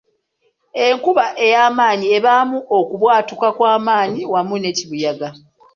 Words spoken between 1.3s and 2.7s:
eyamaanyi ebaamu